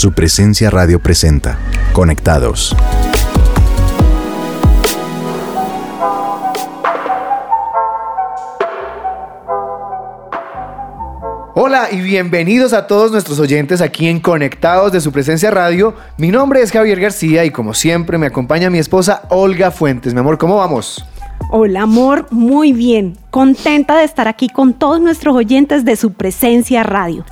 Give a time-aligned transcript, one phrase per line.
[0.00, 1.58] Su presencia radio presenta.
[1.92, 2.74] Conectados.
[11.54, 15.94] Hola y bienvenidos a todos nuestros oyentes aquí en Conectados de su presencia radio.
[16.16, 20.14] Mi nombre es Javier García y como siempre me acompaña mi esposa Olga Fuentes.
[20.14, 21.04] Mi amor, ¿cómo vamos?
[21.50, 23.18] Hola amor, muy bien.
[23.28, 27.26] Contenta de estar aquí con todos nuestros oyentes de su presencia radio.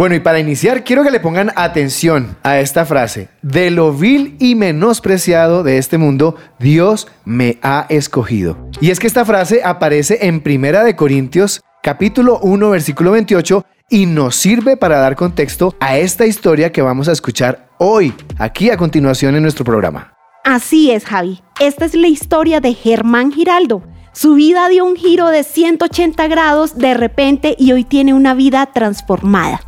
[0.00, 3.28] Bueno, y para iniciar, quiero que le pongan atención a esta frase.
[3.42, 8.56] De lo vil y menospreciado de este mundo, Dios me ha escogido.
[8.80, 14.06] Y es que esta frase aparece en Primera de Corintios, capítulo 1, versículo 28, y
[14.06, 18.78] nos sirve para dar contexto a esta historia que vamos a escuchar hoy, aquí a
[18.78, 20.14] continuación en nuestro programa.
[20.44, 21.42] Así es, Javi.
[21.60, 23.82] Esta es la historia de Germán Giraldo.
[24.14, 28.64] Su vida dio un giro de 180 grados de repente y hoy tiene una vida
[28.72, 29.60] transformada.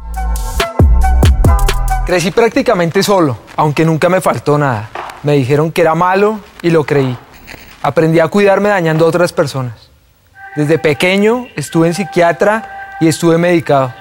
[2.04, 4.90] Crecí prácticamente solo, aunque nunca me faltó nada.
[5.22, 7.16] Me dijeron que era malo y lo creí.
[7.80, 9.88] Aprendí a cuidarme dañando a otras personas.
[10.56, 13.94] Desde pequeño estuve en psiquiatra y estuve medicado.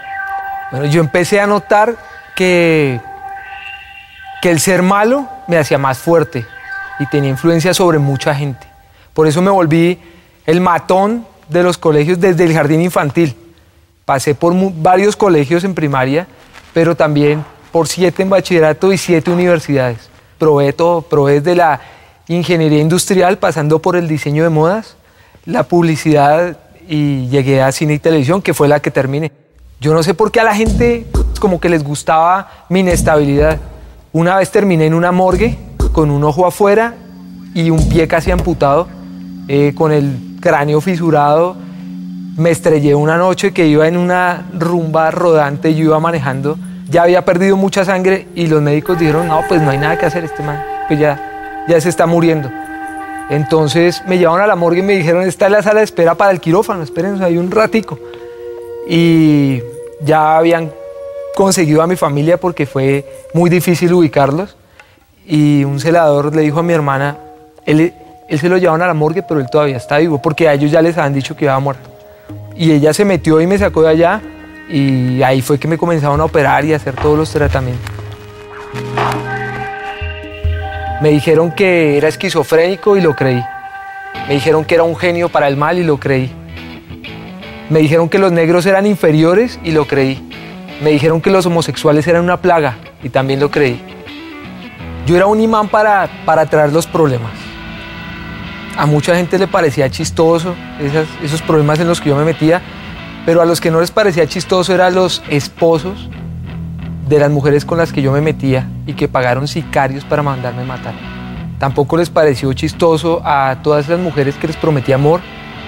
[0.71, 1.95] Bueno, yo empecé a notar
[2.35, 2.99] que,
[4.41, 6.43] que el ser malo me hacía más fuerte
[6.99, 8.65] y tenía influencia sobre mucha gente.
[9.13, 9.99] Por eso me volví
[10.47, 13.35] el matón de los colegios desde el jardín infantil.
[14.05, 16.25] Pasé por varios colegios en primaria,
[16.73, 20.09] pero también por siete en bachillerato y siete universidades.
[20.37, 21.79] Probé todo, probé desde la
[22.27, 24.95] ingeniería industrial, pasando por el diseño de modas,
[25.45, 29.31] la publicidad y llegué a cine y televisión, que fue la que terminé.
[29.79, 31.07] Yo no sé por qué a la gente
[31.39, 33.59] como que les gustaba mi inestabilidad.
[34.13, 35.57] Una vez terminé en una morgue
[35.91, 36.95] con un ojo afuera
[37.53, 38.87] y un pie casi amputado,
[39.47, 41.55] eh, con el cráneo fisurado.
[42.37, 46.57] Me estrellé una noche que iba en una rumba rodante, yo iba manejando
[46.91, 50.05] ya había perdido mucha sangre y los médicos dijeron, no, pues no hay nada que
[50.05, 52.51] hacer, este man, pues ya, ya se está muriendo.
[53.29, 56.15] Entonces me llevaron a la morgue y me dijeron, está en la sala de espera
[56.15, 57.97] para el quirófano, espérense ahí un ratico.
[58.89, 59.61] Y
[60.01, 60.69] ya habían
[61.33, 64.57] conseguido a mi familia porque fue muy difícil ubicarlos.
[65.25, 67.17] Y un celador le dijo a mi hermana,
[67.65, 67.93] él,
[68.27, 70.71] él se lo llevaron a la morgue, pero él todavía está vivo, porque a ellos
[70.71, 71.89] ya les habían dicho que iba muerto.
[72.57, 74.21] Y ella se metió y me sacó de allá
[74.71, 77.91] y ahí fue que me comenzaron a operar y a hacer todos los tratamientos.
[81.01, 83.43] Me dijeron que era esquizofrénico y lo creí.
[84.27, 86.31] Me dijeron que era un genio para el mal y lo creí.
[87.69, 90.21] Me dijeron que los negros eran inferiores y lo creí.
[90.83, 93.81] Me dijeron que los homosexuales eran una plaga y también lo creí.
[95.07, 97.31] Yo era un imán para, para traer los problemas.
[98.77, 100.55] A mucha gente le parecía chistoso
[101.23, 102.61] esos problemas en los que yo me metía,
[103.25, 106.09] pero a los que no les parecía chistoso eran los esposos
[107.07, 110.63] de las mujeres con las que yo me metía y que pagaron sicarios para mandarme
[110.63, 110.93] matar.
[111.59, 115.21] Tampoco les pareció chistoso a todas las mujeres que les prometí amor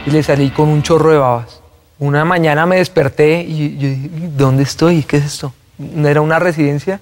[0.05, 1.61] y les salí con un chorro de babas.
[1.99, 5.03] Una mañana me desperté y yo dije, ¿dónde estoy?
[5.03, 5.53] ¿Qué es esto?
[5.97, 6.99] Era una residencia.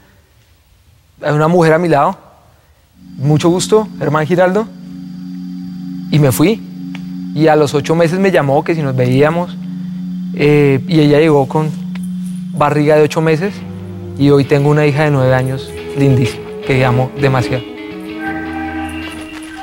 [1.21, 2.17] Hay una mujer a mi lado.
[3.17, 4.67] Mucho gusto, Germán Giraldo.
[6.11, 6.61] Y me fui.
[7.33, 9.55] Y a los ocho meses me llamó que si nos veíamos
[10.35, 11.69] eh, y ella llegó con
[12.53, 13.53] barriga de ocho meses
[14.17, 17.63] y hoy tengo una hija de nueve años lindísima, que amo demasiado.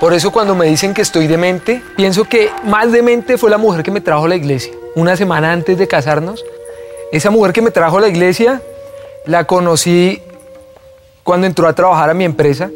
[0.01, 3.83] Por eso cuando me dicen que estoy demente, pienso que más demente fue la mujer
[3.83, 4.73] que me trajo a la iglesia.
[4.95, 6.45] Una semana antes de casarnos,
[7.11, 8.63] esa mujer que me trajo a la iglesia
[9.27, 10.23] la conocí
[11.25, 12.71] cuando entró a trabajar a mi empresa.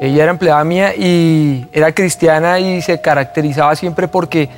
[0.00, 4.48] Ella era empleada mía y era cristiana y se caracterizaba siempre porque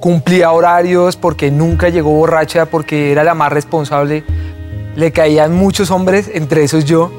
[0.00, 4.24] cumplía horarios, porque nunca llegó borracha, porque era la más responsable.
[4.96, 7.12] Le caían muchos hombres, entre esos yo.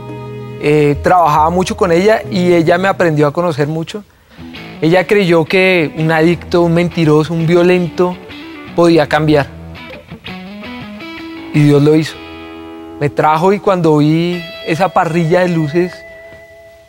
[0.61, 4.03] Eh, trabajaba mucho con ella y ella me aprendió a conocer mucho.
[4.81, 8.17] Ella creyó que un adicto, un mentiroso, un violento
[8.75, 9.47] podía cambiar.
[11.53, 12.15] Y Dios lo hizo.
[12.99, 15.93] Me trajo y cuando vi esa parrilla de luces,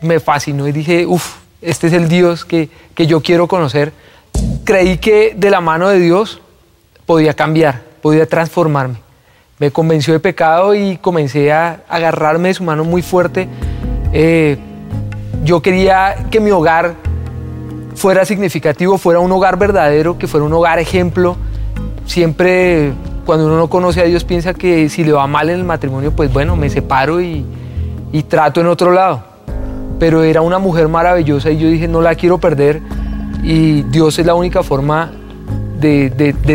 [0.01, 3.93] me fascinó y dije, uff, este es el Dios que, que yo quiero conocer
[4.65, 6.41] creí que de la mano de Dios
[7.07, 8.97] podía cambiar, podía transformarme.
[9.59, 13.49] Me convenció de pecado y comencé a agarrarme de su mano muy fuerte.
[14.13, 14.57] Eh,
[15.45, 16.95] yo quería que mi hogar
[17.95, 21.37] fuera significativo, fuera un hogar verdadero, que fuera un hogar ejemplo.
[22.07, 22.93] Siempre
[23.25, 26.13] cuando uno no conoce a Dios piensa que si le va mal en el matrimonio,
[26.13, 27.45] pues bueno, me separo y,
[28.11, 29.23] y trato en otro lado.
[30.01, 32.83] Pero era una mujer maravillosa y yo dije, no la quiero perder
[33.43, 35.11] y Dios es la única forma
[35.81, 36.11] de,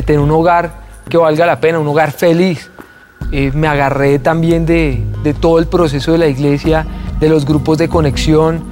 [0.06, 0.72] tener un hogar
[1.10, 2.72] que valga la pena, un hogar feliz.
[3.32, 5.04] eh, me agarré también de,
[5.42, 6.86] todo el proceso de la iglesia,
[7.20, 8.64] de los grupos de conexión.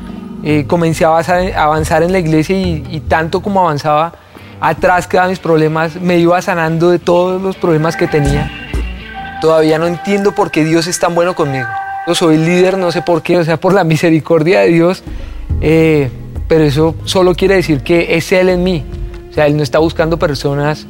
[0.44, 4.14] Eh, comencé a avanzar, en la iglesia y, tanto como avanzaba,
[4.62, 8.50] atrás quedaban mis problemas, me iba sanando de todos los problemas que tenía.
[9.42, 11.68] Todavía no entiendo por qué Dios es tan bueno conmigo.
[12.08, 15.04] Yo soy líder, no sé por qué, o sea, por la misericordia de Dios,
[15.62, 16.12] eh,
[16.48, 18.84] pero eso solo quiere decir que es Él en mí.
[19.30, 20.88] O sea, Él no está buscando personas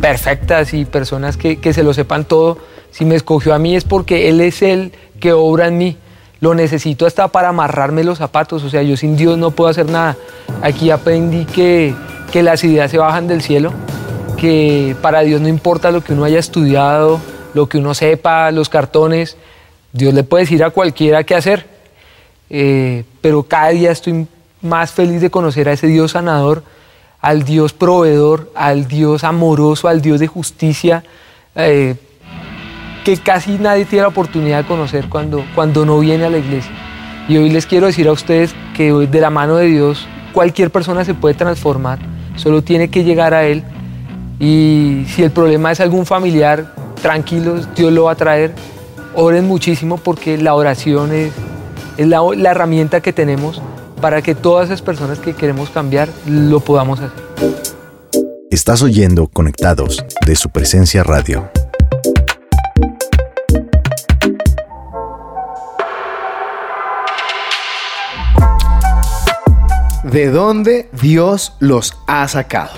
[0.00, 2.58] perfectas y personas que, se lo sepan todo.
[2.90, 5.96] Si me escogió a mí es porque Él es el que obra en mí.
[6.40, 8.64] Lo necesito hasta para amarrarme los zapatos.
[8.64, 10.16] O sea, yo sin Dios no puedo hacer nada.
[10.60, 11.94] Aquí aprendí que,
[12.32, 13.72] que las ideas se bajan del cielo,
[14.36, 17.20] que para Dios no importa lo que uno haya estudiado,
[17.54, 19.36] lo que uno sepa, los cartones.
[19.92, 21.66] Dios le puede decir a cualquiera qué hacer.
[22.50, 24.26] Eh, pero cada día estoy
[24.62, 26.62] más feliz de conocer a ese Dios sanador
[27.22, 31.04] al Dios proveedor, al Dios amoroso, al Dios de justicia,
[31.54, 31.94] eh,
[33.04, 36.72] que casi nadie tiene la oportunidad de conocer cuando, cuando no viene a la iglesia.
[37.28, 41.04] Y hoy les quiero decir a ustedes que de la mano de Dios cualquier persona
[41.04, 42.00] se puede transformar,
[42.34, 43.62] solo tiene que llegar a Él.
[44.40, 48.52] Y si el problema es algún familiar, tranquilos, Dios lo va a traer.
[49.14, 51.32] Oren muchísimo porque la oración es,
[51.96, 53.62] es la, la herramienta que tenemos
[54.02, 57.22] para que todas esas personas que queremos cambiar lo podamos hacer.
[58.50, 61.48] Estás oyendo Conectados de su presencia radio.
[70.02, 72.72] ¿De dónde Dios los ha sacado?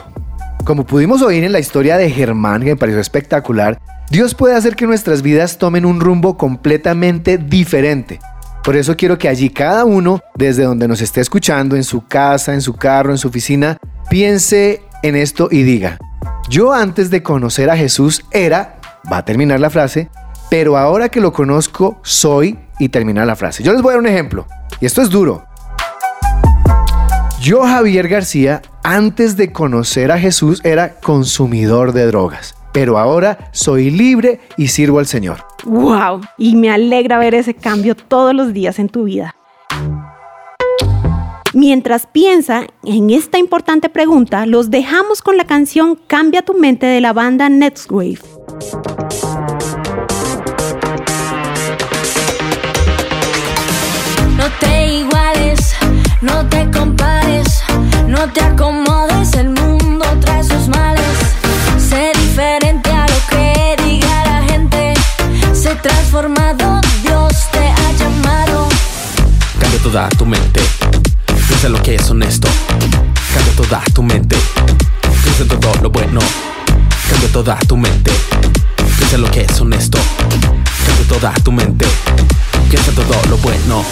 [0.65, 3.81] Como pudimos oír en la historia de Germán, que me pareció espectacular,
[4.11, 8.21] Dios puede hacer que nuestras vidas tomen un rumbo completamente diferente
[8.65, 12.55] por eso quiero que allí cada uno, desde donde nos esté escuchando, en su casa,
[12.55, 13.77] en su carro, en su oficina,
[14.09, 15.99] piense en esto y diga,
[16.49, 18.81] yo antes de conocer a Jesús era,
[19.13, 20.09] va a terminar la frase,
[20.49, 23.63] pero ahora que lo conozco soy y termina la frase.
[23.63, 24.47] Yo les voy a dar un ejemplo,
[24.81, 25.45] y esto es duro.
[27.43, 33.89] Yo, Javier García, antes de conocer a Jesús era consumidor de drogas pero ahora soy
[33.89, 35.47] libre y sirvo al Señor.
[35.65, 36.23] ¡Wow!
[36.37, 39.37] Y me alegra ver ese cambio todos los días en tu vida.
[41.53, 47.01] Mientras piensa en esta importante pregunta, los dejamos con la canción Cambia tu mente de
[47.01, 48.19] la banda Next Wave.
[54.37, 55.77] No te iguales,
[56.21, 57.63] no te compares,
[58.09, 61.04] no te acomodes, el mundo trae sus males.
[62.47, 64.93] A lo que diga la gente.
[65.55, 68.69] Sé transformado, Dios te ha llamado.
[69.59, 70.61] Cambia toda tu mente.
[71.49, 72.47] Piensa lo que es honesto.
[73.33, 74.37] Cambia toda tu mente.
[75.23, 76.21] Piensa en todo lo bueno.
[77.09, 78.13] Cambia toda tu mente.
[78.99, 79.99] Piensa lo que es honesto.
[80.29, 81.87] Cambia toda tu mente.
[82.69, 83.83] Piensa en todo lo bueno.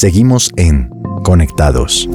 [0.00, 0.90] Seguimos en
[1.24, 2.08] Conectados.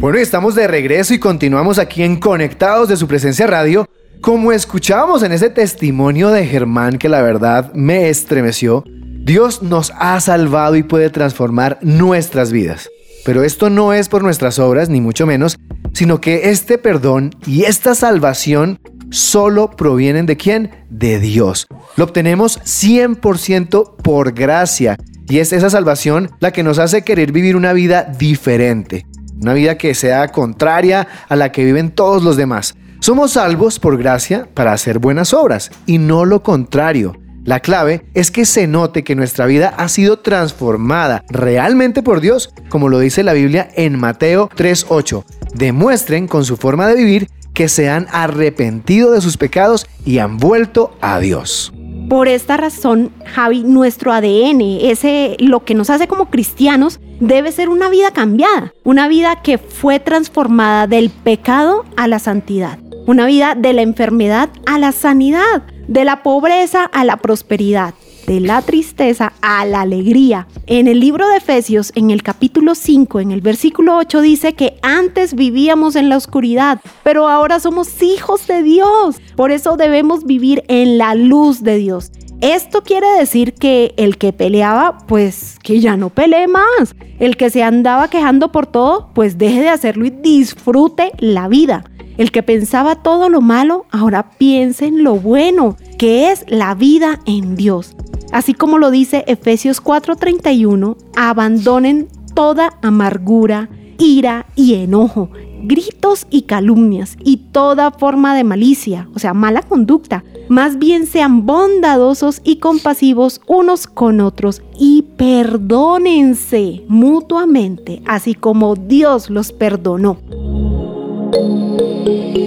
[0.00, 3.88] Bueno, estamos de regreso y continuamos aquí en Conectados de su presencia radio.
[4.20, 8.84] Como escuchábamos en ese testimonio de Germán que la verdad me estremeció,
[9.24, 12.90] Dios nos ha salvado y puede transformar nuestras vidas.
[13.24, 15.56] Pero esto no es por nuestras obras, ni mucho menos,
[15.92, 18.78] sino que este perdón y esta salvación
[19.10, 20.70] solo provienen de quién?
[20.88, 21.66] De Dios.
[21.96, 24.96] Lo obtenemos 100% por gracia.
[25.28, 29.06] Y es esa salvación la que nos hace querer vivir una vida diferente.
[29.40, 32.74] Una vida que sea contraria a la que viven todos los demás.
[33.00, 37.16] Somos salvos por gracia para hacer buenas obras y no lo contrario.
[37.50, 42.54] La clave es que se note que nuestra vida ha sido transformada realmente por Dios,
[42.68, 45.24] como lo dice la Biblia en Mateo 3.8.
[45.54, 50.36] Demuestren con su forma de vivir que se han arrepentido de sus pecados y han
[50.36, 51.72] vuelto a Dios.
[52.08, 57.68] Por esta razón, Javi, nuestro ADN, ese lo que nos hace como cristianos, debe ser
[57.68, 62.78] una vida cambiada, una vida que fue transformada del pecado a la santidad,
[63.08, 67.94] una vida de la enfermedad a la sanidad, de la pobreza a la prosperidad.
[68.26, 70.46] de la tristeza a la alegría.
[70.66, 74.78] En el libro de Efesios, en el capítulo 5, en el versículo 8, dice que
[74.82, 79.20] antes vivíamos en la oscuridad, pero ahora somos hijos de Dios.
[79.34, 82.12] Por eso debemos vivir en la luz de Dios.
[82.40, 86.94] Esto quiere decir que el que peleaba, pues que ya no pelee más.
[87.18, 91.84] El que se andaba quejando por todo, pues deje de hacerlo y disfrute la vida.
[92.20, 97.18] El que pensaba todo lo malo, ahora piense en lo bueno, que es la vida
[97.24, 97.96] en Dios.
[98.30, 105.30] Así como lo dice Efesios 4:31, abandonen toda amargura, ira y enojo
[105.62, 110.22] gritos y calumnias y toda forma de malicia, o sea, mala conducta.
[110.48, 119.30] Más bien sean bondadosos y compasivos unos con otros y perdónense mutuamente, así como Dios
[119.30, 120.18] los perdonó.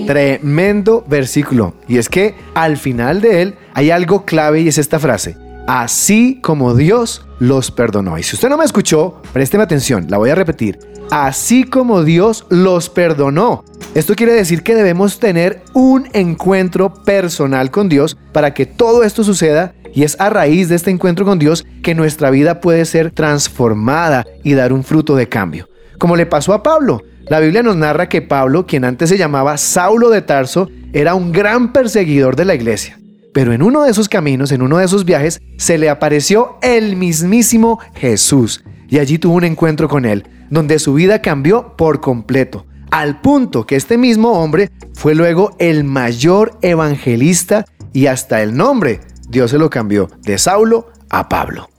[0.08, 1.76] Tremendo versículo.
[1.88, 5.38] Y es que al final de él hay algo clave y es esta frase.
[5.68, 8.18] Así como Dios los perdonó.
[8.18, 10.78] Y si usted no me escuchó, présteme atención, la voy a repetir
[11.14, 13.64] así como Dios los perdonó.
[13.94, 19.24] Esto quiere decir que debemos tener un encuentro personal con Dios para que todo esto
[19.24, 23.12] suceda y es a raíz de este encuentro con Dios que nuestra vida puede ser
[23.12, 25.70] transformada y dar un fruto de cambio.
[26.00, 27.04] Como le pasó a Pablo.
[27.28, 31.32] La Biblia nos narra que Pablo, quien antes se llamaba Saulo de Tarso, era un
[31.32, 33.00] gran perseguidor de la iglesia.
[33.34, 36.98] Pero en uno de esos caminos, en uno de esos viajes, se le apareció el
[36.98, 42.66] mismísimo Jesús y allí tuvo un encuentro con él donde su vida cambió por completo,
[42.92, 49.00] al punto que este mismo hombre fue luego el mayor evangelista y hasta el nombre
[49.30, 51.70] Dios se lo cambió de Saulo a Pablo.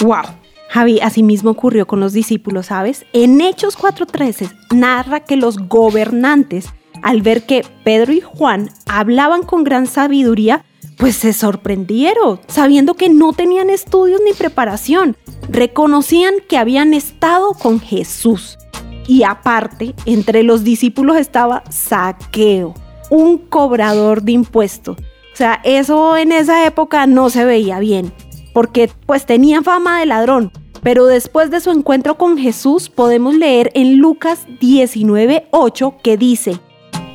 [0.00, 0.43] ¡Wow!
[0.74, 3.06] Javi, asimismo ocurrió con los discípulos, ¿sabes?
[3.12, 6.66] En Hechos 4:13 narra que los gobernantes,
[7.00, 10.64] al ver que Pedro y Juan hablaban con gran sabiduría,
[10.98, 15.16] pues se sorprendieron, sabiendo que no tenían estudios ni preparación.
[15.48, 18.58] Reconocían que habían estado con Jesús.
[19.06, 22.74] Y aparte, entre los discípulos estaba Saqueo,
[23.10, 24.96] un cobrador de impuestos.
[24.98, 28.12] O sea, eso en esa época no se veía bien,
[28.52, 30.50] porque pues tenía fama de ladrón.
[30.84, 36.60] Pero después de su encuentro con Jesús podemos leer en Lucas 19:8 que dice,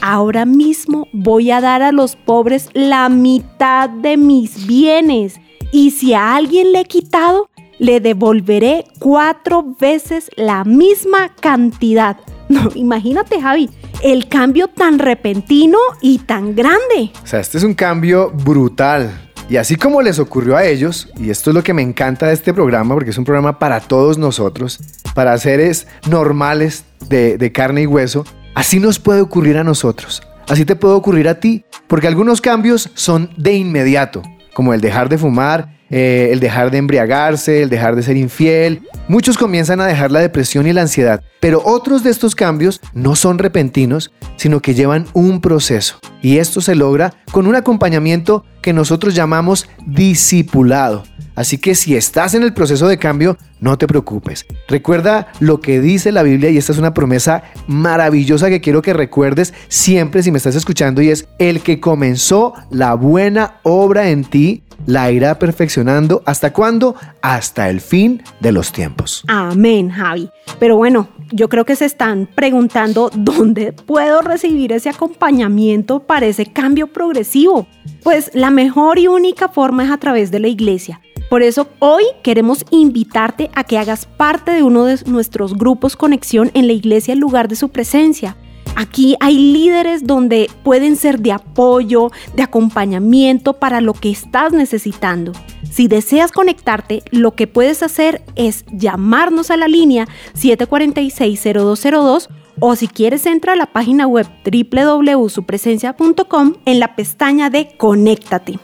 [0.02, 5.40] ahora mismo voy a dar a los pobres la mitad de mis bienes
[5.72, 7.48] y si a alguien le he quitado,
[7.78, 12.18] le devolveré cuatro veces la misma cantidad.
[12.50, 13.70] No, imagínate Javi,
[14.02, 17.12] el cambio tan repentino y tan grande.
[17.24, 19.29] O sea, este es un cambio brutal.
[19.50, 22.34] Y así como les ocurrió a ellos, y esto es lo que me encanta de
[22.34, 24.80] este programa, porque es un programa para todos nosotros,
[25.16, 28.26] para seres normales de, carne y hueso,
[28.56, 32.90] Así nos puede ocurrir a nosotros, así te puede ocurrir a ti, porque algunos cambios
[32.94, 34.22] son de inmediato,
[34.54, 38.82] como el dejar de fumar, eh, el dejar de embriagarse, el dejar de ser infiel.
[39.08, 43.16] Muchos comienzan a dejar la depresión y la ansiedad, pero otros de estos cambios no
[43.16, 46.00] son repentinos, sino que llevan un proceso.
[46.22, 51.04] Y esto se logra con un acompañamiento que nosotros llamamos discipulado.
[51.36, 54.46] Así que si estás en el proceso de cambio, no te preocupes.
[54.70, 58.94] Recuerda lo que dice la Biblia y esta es una promesa maravillosa que quiero que
[58.94, 64.24] recuerdes siempre si me estás escuchando y es el que comenzó la buena obra en
[64.24, 66.24] ti la irá perfeccionando.
[66.26, 66.96] ¿Hasta cuándo?
[67.22, 69.24] Hasta el fin de los tiempos.
[69.28, 70.30] Amén, Javi.
[70.60, 76.46] Pero bueno, yo creo que se están preguntando dónde puedo recibir ese acompañamiento para ese
[76.46, 77.68] cambio progresivo.
[78.04, 81.02] Pues la mejor y única forma es a través de la iglesia.
[81.30, 86.50] Por eso hoy queremos invitarte a que hagas parte de uno de nuestros grupos conexión
[86.56, 88.36] en la iglesia en lugar de su presencia.
[88.80, 95.34] Aquí hay líderes donde pueden ser de apoyo, de acompañamiento para lo que estás necesitando.
[95.70, 102.30] Si deseas conectarte, lo que puedes hacer es llamarnos a la línea 746-0202
[102.62, 108.60] o si quieres entra a la página web www.supresencia.com en la pestaña de Conéctate.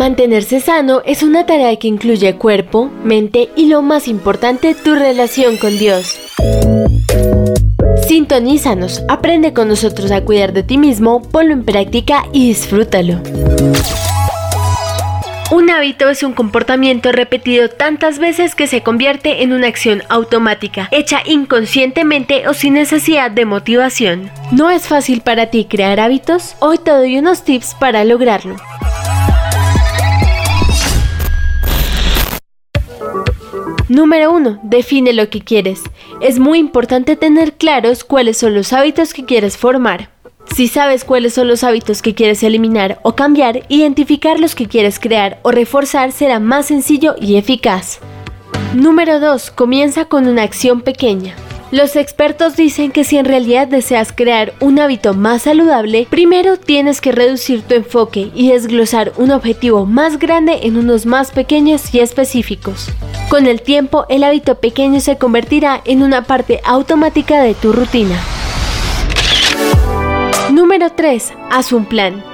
[0.00, 5.58] Mantenerse sano es una tarea que incluye cuerpo, mente y lo más importante, tu relación
[5.58, 6.18] con Dios.
[8.08, 13.20] Sintonízanos, aprende con nosotros a cuidar de ti mismo, ponlo en práctica y disfrútalo.
[15.50, 20.88] Un hábito es un comportamiento repetido tantas veces que se convierte en una acción automática,
[20.92, 24.30] hecha inconscientemente o sin necesidad de motivación.
[24.50, 26.56] ¿No es fácil para ti crear hábitos?
[26.60, 28.56] Hoy te doy unos tips para lograrlo.
[33.90, 34.60] Número 1.
[34.62, 35.82] Define lo que quieres.
[36.20, 40.10] Es muy importante tener claros cuáles son los hábitos que quieres formar.
[40.54, 45.00] Si sabes cuáles son los hábitos que quieres eliminar o cambiar, identificar los que quieres
[45.00, 47.98] crear o reforzar será más sencillo y eficaz.
[48.74, 49.50] Número 2.
[49.50, 51.34] Comienza con una acción pequeña.
[51.72, 57.00] Los expertos dicen que si en realidad deseas crear un hábito más saludable, primero tienes
[57.00, 62.00] que reducir tu enfoque y desglosar un objetivo más grande en unos más pequeños y
[62.00, 62.88] específicos.
[63.28, 68.20] Con el tiempo, el hábito pequeño se convertirá en una parte automática de tu rutina.
[70.50, 71.32] Número 3.
[71.52, 72.24] Haz un plan.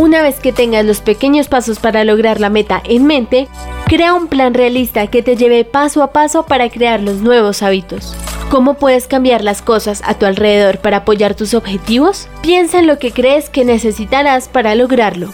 [0.00, 3.48] Una vez que tengas los pequeños pasos para lograr la meta en mente,
[3.86, 8.14] crea un plan realista que te lleve paso a paso para crear los nuevos hábitos.
[8.50, 12.28] ¿Cómo puedes cambiar las cosas a tu alrededor para apoyar tus objetivos?
[12.42, 15.30] Piensa en lo que crees que necesitarás para lograrlo.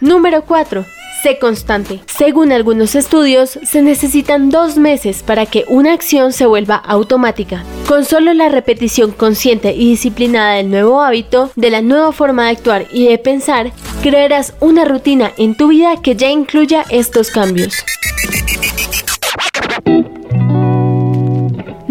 [0.00, 0.84] Número 4.
[1.22, 2.00] Sé constante.
[2.06, 7.62] Según algunos estudios, se necesitan dos meses para que una acción se vuelva automática.
[7.86, 12.50] Con solo la repetición consciente y disciplinada del nuevo hábito, de la nueva forma de
[12.50, 13.70] actuar y de pensar,
[14.02, 17.72] crearás una rutina en tu vida que ya incluya estos cambios.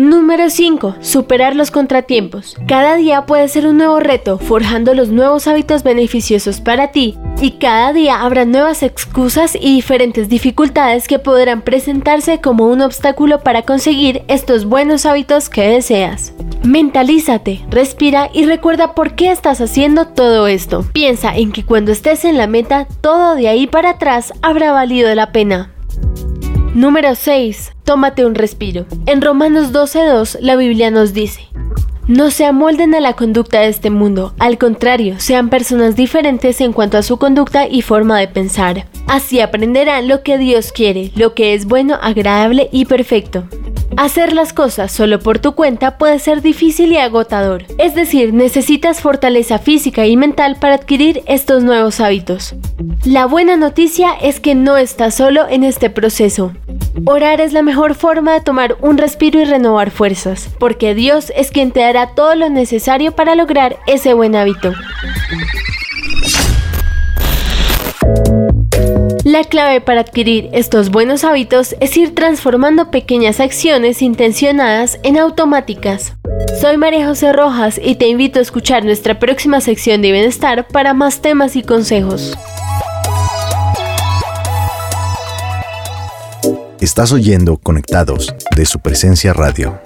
[0.02, 0.96] Número 5.
[1.00, 2.56] Superar los contratiempos.
[2.68, 7.52] Cada día puede ser un nuevo reto, forjando los nuevos hábitos beneficiosos para ti, y
[7.60, 13.62] cada día habrá nuevas excusas y diferentes dificultades que podrán presentarse como un obstáculo para
[13.62, 16.34] conseguir estos buenos hábitos que deseas.
[16.64, 20.84] Mentalízate, respira y recuerda por qué estás haciendo todo esto.
[20.94, 25.14] Piensa en que cuando estés en la meta, todo de ahí para atrás habrá valido
[25.14, 25.70] la pena.
[26.74, 27.74] Número 6.
[27.84, 28.86] Tómate un respiro.
[29.06, 31.50] En Romanos 12.2 la Biblia nos dice,
[32.08, 36.72] no se amolden a la conducta de este mundo, al contrario, sean personas diferentes en
[36.72, 38.88] cuanto a su conducta y forma de pensar.
[39.08, 43.44] Así aprenderán lo que Dios quiere, lo que es bueno, agradable y perfecto.
[44.02, 49.00] Hacer las cosas solo por tu cuenta puede ser difícil y agotador, es decir, necesitas
[49.00, 52.56] fortaleza física y mental para adquirir estos nuevos hábitos.
[53.06, 56.52] La buena noticia es que no estás solo en este proceso.
[57.06, 61.52] Orar es la mejor forma de tomar un respiro y renovar fuerzas, porque Dios es
[61.52, 64.74] quien te dará todo lo necesario para lograr ese buen hábito.
[69.24, 76.16] La clave para adquirir estos buenos hábitos es ir transformando pequeñas acciones intencionadas en automáticas.
[76.60, 80.94] Soy María José Rojas y te invito a escuchar nuestra próxima sección de bienestar para
[80.94, 82.38] más temas y consejos.
[86.80, 89.80] Estás oyendo Conectados de su presencia radio.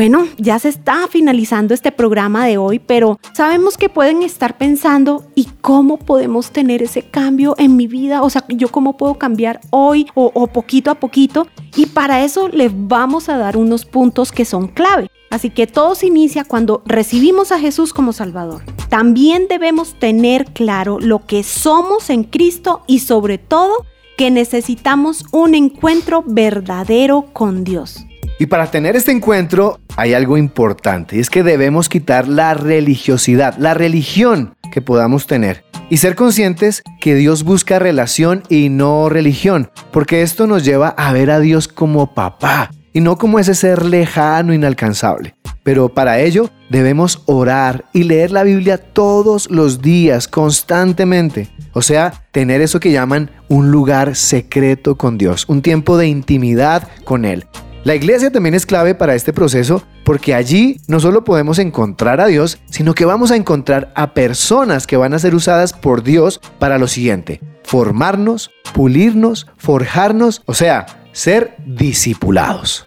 [0.00, 5.26] Bueno, ya se está finalizando este programa de hoy, pero sabemos que pueden estar pensando,
[5.34, 8.22] ¿y cómo podemos tener ese cambio en mi vida?
[8.22, 11.48] O sea, ¿yo cómo puedo cambiar hoy o, o poquito a poquito?
[11.76, 15.10] Y para eso les vamos a dar unos puntos que son clave.
[15.28, 18.62] Así que todo se inicia cuando recibimos a Jesús como Salvador.
[18.88, 23.84] También debemos tener claro lo que somos en Cristo y sobre todo
[24.16, 28.06] que necesitamos un encuentro verdadero con Dios.
[28.40, 33.58] Y para tener este encuentro hay algo importante, y es que debemos quitar la religiosidad,
[33.58, 39.70] la religión que podamos tener, y ser conscientes que Dios busca relación y no religión,
[39.90, 43.84] porque esto nos lleva a ver a Dios como papá, y no como ese ser
[43.84, 45.34] lejano, inalcanzable.
[45.62, 51.50] Pero para ello debemos orar y leer la Biblia todos los días, constantemente.
[51.74, 56.88] O sea, tener eso que llaman un lugar secreto con Dios, un tiempo de intimidad
[57.04, 57.44] con Él.
[57.82, 62.26] La iglesia también es clave para este proceso porque allí no solo podemos encontrar a
[62.26, 66.42] Dios, sino que vamos a encontrar a personas que van a ser usadas por Dios
[66.58, 72.86] para lo siguiente, formarnos, pulirnos, forjarnos, o sea, ser discipulados.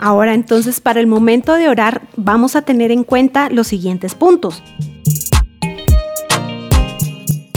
[0.00, 4.64] Ahora entonces para el momento de orar vamos a tener en cuenta los siguientes puntos.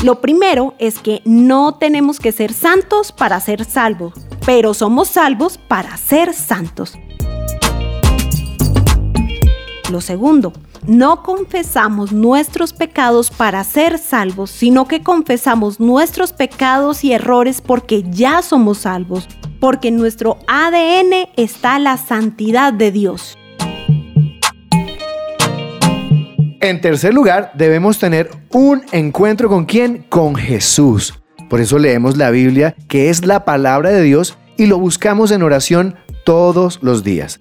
[0.03, 4.13] Lo primero es que no tenemos que ser santos para ser salvos,
[4.47, 6.97] pero somos salvos para ser santos.
[9.91, 10.53] Lo segundo,
[10.87, 18.05] no confesamos nuestros pecados para ser salvos, sino que confesamos nuestros pecados y errores porque
[18.09, 19.27] ya somos salvos,
[19.59, 23.37] porque en nuestro ADN está la santidad de Dios.
[26.61, 30.05] En tercer lugar, debemos tener un encuentro con quién?
[30.07, 31.13] Con Jesús.
[31.49, 35.43] Por eso leemos la Biblia, que es la palabra de Dios, y lo buscamos en
[35.43, 37.39] oración todos los días.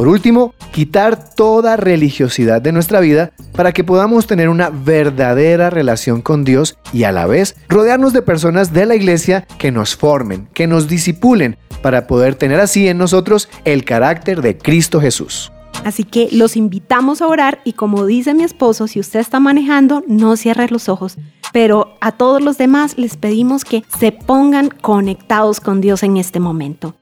[0.00, 6.22] por último, quitar toda religiosidad de nuestra vida para que podamos tener una verdadera relación
[6.22, 10.48] con Dios y a la vez rodearnos de personas de la iglesia que nos formen,
[10.54, 15.52] que nos disipulen, para poder tener así en nosotros el carácter de Cristo Jesús.
[15.84, 20.04] Así que los invitamos a orar y como dice mi esposo, si usted está manejando,
[20.06, 21.16] no cierre los ojos.
[21.52, 26.38] Pero a todos los demás les pedimos que se pongan conectados con Dios en este
[26.38, 26.94] momento.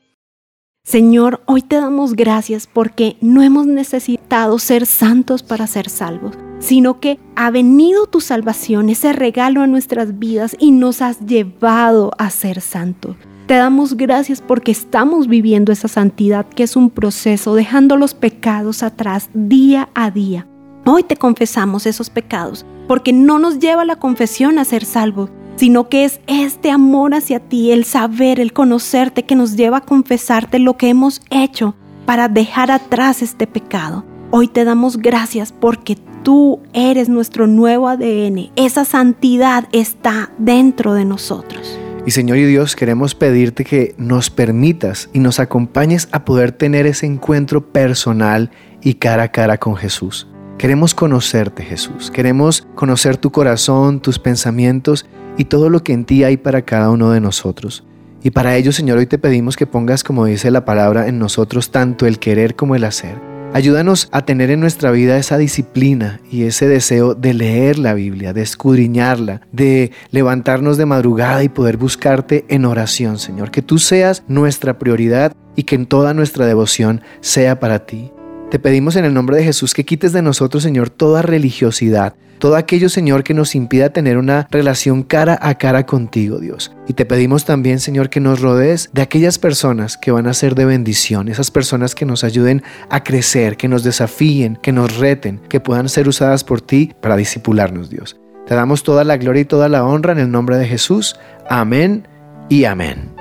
[0.85, 6.99] Señor, hoy te damos gracias porque no hemos necesitado ser santos para ser salvos, sino
[6.99, 12.31] que ha venido tu salvación, ese regalo a nuestras vidas y nos has llevado a
[12.31, 13.17] ser santos.
[13.49, 18.83] Te damos gracias porque estamos viviendo esa santidad que es un proceso, dejando los pecados
[18.83, 20.47] atrás día a día.
[20.85, 25.89] Hoy te confesamos esos pecados porque no nos lleva la confesión a ser salvos, sino
[25.89, 30.59] que es este amor hacia ti, el saber, el conocerte que nos lleva a confesarte
[30.59, 34.05] lo que hemos hecho para dejar atrás este pecado.
[34.31, 38.51] Hoy te damos gracias porque tú eres nuestro nuevo ADN.
[38.57, 41.79] Esa santidad está dentro de nosotros.
[42.07, 46.87] Y Señor y Dios, queremos pedirte que nos permitas y nos acompañes a poder tener
[46.87, 48.51] ese encuentro personal
[48.83, 50.27] y cara a cara con Jesús.
[50.57, 52.11] Queremos conocerte, Jesús.
[52.11, 55.07] Queremos conocer tu corazón, tus pensamientos
[55.37, 57.85] y todo lo que en ti hay para cada uno de nosotros.
[58.23, 61.71] Y para ello, Señor, hoy te pedimos que pongas, como dice la palabra, en nosotros
[61.71, 66.45] tanto el querer como el hacer Ayúdanos a tener en nuestra vida esa disciplina y
[66.45, 72.45] ese deseo de leer la Biblia, de escudriñarla, de levantarnos de madrugada y poder buscarte
[72.49, 73.51] en oración, Señor.
[73.51, 78.13] Que tú seas nuestra prioridad y que en toda nuestra devoción sea para ti.
[78.51, 82.57] Te pedimos en el nombre de Jesús que quites de nosotros, Señor, toda religiosidad, todo
[82.57, 86.73] aquello, Señor, que nos impida tener una relación cara a cara contigo, Dios.
[86.87, 90.55] Y te pedimos también, Señor, que nos rodees de aquellas personas que van a ser
[90.55, 95.41] de bendición, esas personas que nos ayuden a crecer, que nos desafíen, que nos reten,
[95.49, 98.17] que puedan ser usadas por ti para disipularnos, Dios.
[98.47, 101.17] Te damos toda la gloria y toda la honra en el nombre de Jesús.
[101.51, 102.09] Amén
[102.49, 103.18] y amén.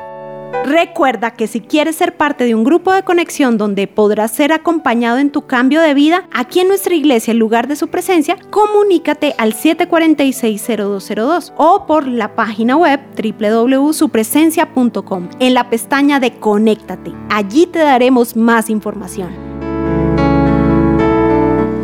[0.68, 5.18] Recuerda que si quieres ser parte de un grupo de conexión donde podrás ser acompañado
[5.18, 9.34] en tu cambio de vida, aquí en nuestra iglesia, en lugar de su presencia, comunícate
[9.38, 17.14] al 746-0202 o por la página web www.supresencia.com en la pestaña de Conéctate.
[17.30, 19.47] Allí te daremos más información.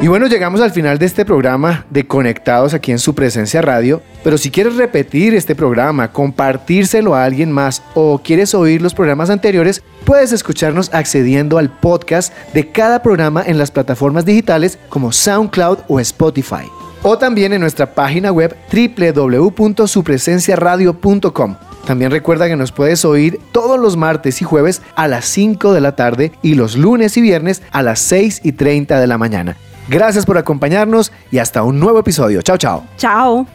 [0.03, 4.01] Y bueno, llegamos al final de este programa de Conectados aquí en su presencia radio.
[4.21, 9.29] Pero si quieres repetir este programa, compartírselo a alguien más o quieres oír los programas
[9.29, 15.77] anteriores, puedes escucharnos accediendo al podcast de cada programa en las plataformas digitales como SoundCloud
[15.87, 16.67] o Spotify.
[17.01, 21.55] O también en nuestra página web www.supresenciaradio.com.
[21.87, 25.79] También recuerda que nos puedes oír todos los martes y jueves a las 5 de
[25.79, 29.55] la tarde y los lunes y viernes a las 6 y 30 de la mañana.
[29.88, 32.41] Gracias por acompañarnos y hasta un nuevo episodio.
[32.41, 32.84] Chao, chao.
[32.98, 33.46] Chao.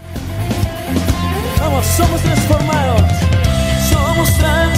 [1.61, 3.03] Vamos, somos transformados.
[3.91, 4.78] Somos transformados